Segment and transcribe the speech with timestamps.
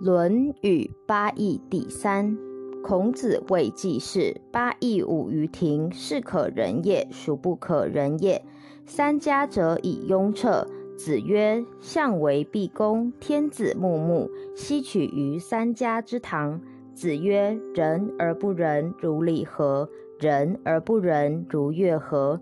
[0.02, 2.34] 《论语八佾》第三，
[2.82, 8.42] 孔子谓季氏：“八义五于庭，是可忍也，孰不可忍也？
[8.86, 10.66] 三家者以雍彻。”
[10.96, 16.58] 子曰：“相为毕公，天子穆穆，奚取于三家之堂？”
[16.96, 19.86] 子曰：“仁而不仁，如礼何？
[20.18, 22.40] 仁而不仁，如乐何？”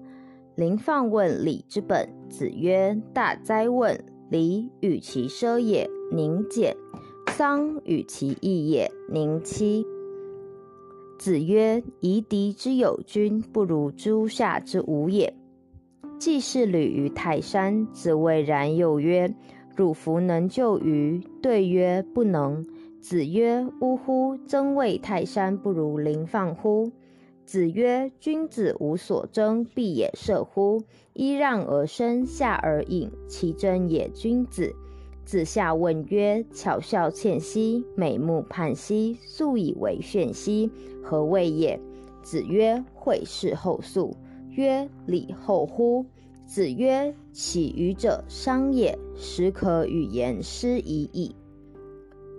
[0.54, 2.09] 临放问礼之本。
[2.30, 3.98] 子曰：“大哉问！
[4.30, 6.77] 礼与其奢也，宁俭。”
[7.38, 9.87] 丧与其义也，宁戚。
[11.20, 15.33] 子曰：“夷狄之有君，不如诸夏之无也。”
[16.19, 19.32] 季氏旅于泰山，子谓然，又曰
[19.77, 22.66] ：“汝弗能就于？”对曰：“不能。”
[23.01, 24.37] 子曰：“呜呼！
[24.49, 26.90] 曾谓泰山不如林放乎？”
[27.46, 30.82] 子曰：“君子无所争，必也射乎？
[31.15, 34.74] 揖让而生，下而饮，其争也君子。”
[35.29, 40.71] 子夏问曰：“巧笑倩兮，美目盼兮，素以为炫兮，
[41.02, 41.79] 何谓也？”
[42.24, 44.16] 子曰：“会事后素。”
[44.56, 46.06] 曰：“礼后乎？”
[46.49, 51.37] 子曰：“起予者商也，始可与言师已矣。”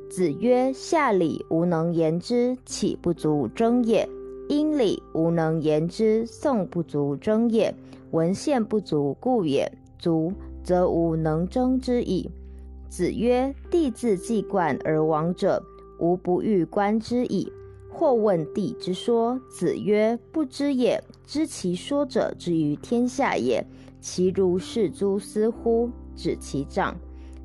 [0.10, 4.10] 子曰：“下礼无能言之，岂不足争也？
[4.48, 7.72] 殷礼无能言之，宋不足争也。
[8.10, 9.72] 文献不足故也。
[10.00, 12.32] 足，则无能争之矣。”
[12.90, 15.64] 子曰：“帝自既冠而亡者，
[16.00, 17.52] 无不欲观之矣。”
[17.92, 21.04] 或问帝之说，子曰：“不知也。
[21.26, 23.66] 知其说者之于天下也，
[24.02, 26.98] 其如是诸斯乎？”指其杖。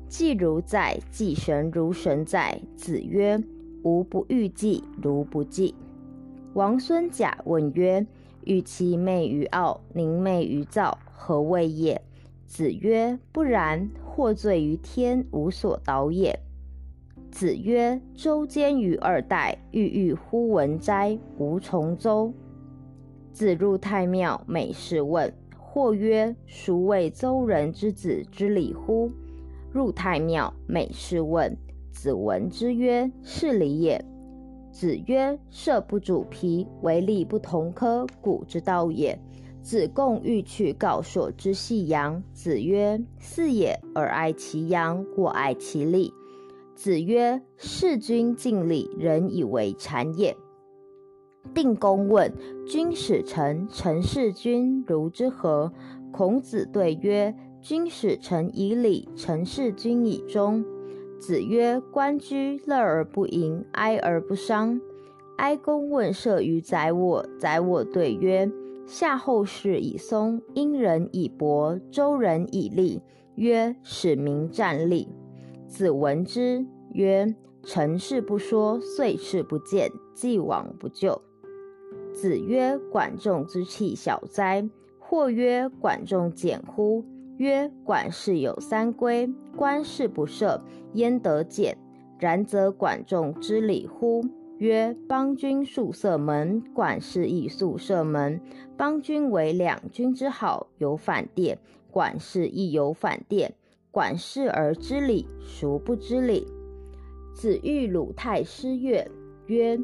[0.07, 2.59] 既如在，既神如神在。
[2.75, 3.41] 子曰
[3.83, 5.75] ：“吾不欲祭，如不祭。”
[6.53, 8.05] 王孙贾问曰
[8.45, 12.01] ：“欲其媚于傲，宁媚于躁，何谓也？”
[12.55, 16.39] 子曰：“不然。”获罪于天，无所导也。
[17.29, 21.19] 子曰：“周兼于二代，郁郁乎文哉！
[21.37, 22.33] 吾从周。”
[23.33, 25.33] 子入太庙，每事问。
[25.59, 29.11] 或曰：“孰谓周人之子之礼乎？”
[29.69, 31.57] 入太庙，每事问。
[31.91, 34.01] 子闻之曰：“是礼也。”
[34.71, 39.19] 子曰：“射不主皮，为利不同科，古之道也。”
[39.65, 42.21] 子贡欲去告朔之细阳。
[42.33, 46.13] 子曰：“是也，而爱其阳，我爱其利。”
[46.75, 50.37] 子曰：“事君敬礼，人以为谄也。”
[51.55, 52.31] 定公问
[52.69, 55.73] ：“君使臣，臣事君，如之何？”
[56.13, 60.63] 孔子对曰：“君使臣以礼，臣事君以忠。”
[61.17, 64.79] 子曰：“关雎，乐而不淫，哀而不伤。”
[65.37, 68.49] 哀公问射于宰我，宰我对曰：
[68.87, 73.01] 夏后氏以松，殷人以柏，周人以栗。
[73.35, 75.07] 曰：使民战栗。
[75.67, 81.21] 子闻之曰：臣事不说，遂事不见，既往不咎。
[82.13, 84.69] 子曰：管仲之器小哉！
[84.99, 87.03] 或曰：管仲简乎？
[87.37, 90.61] 曰：管氏有三规，官事不赦，
[90.93, 91.77] 焉得简？
[92.19, 94.23] 然则管仲之礼乎？
[94.57, 98.39] 曰：邦君宿舍门，管事亦宿舍门。
[98.77, 101.57] 邦君为两君之好，有反殿；
[101.91, 103.53] 管事亦有反殿。
[103.91, 106.47] 管事而知礼，孰不知礼？
[107.33, 109.05] 子欲鲁太师乐，
[109.47, 109.77] 曰：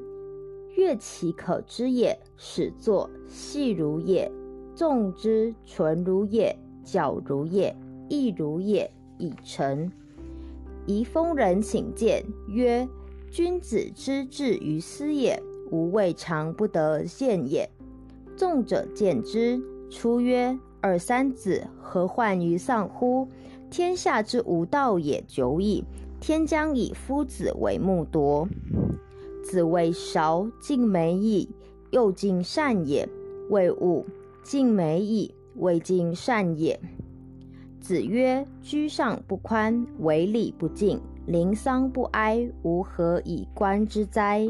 [0.77, 2.17] 乐其可知也。
[2.37, 4.31] 始作，细如也；
[4.73, 7.75] 纵之，纯如也；矫如也；
[8.07, 9.91] 亦如也，以成。
[10.85, 12.87] 宜丰人请见，曰。
[13.31, 17.69] 君子之志于斯也，吾未尝不得见也。
[18.35, 19.57] 众者见之，
[19.89, 23.29] 出曰：“二三子，何患于丧乎？
[23.69, 25.85] 天下之无道也久矣，
[26.19, 28.45] 天将以夫子为木铎。”
[29.41, 31.47] 子谓韶，敬美矣，
[31.91, 33.07] 又敬善也；
[33.49, 34.05] 谓武，
[34.43, 36.77] 敬美矣，未敬善也。
[37.79, 44.47] 子曰：“居上不宽，为礼不敬。”临丧不哀，吾何以观之哉？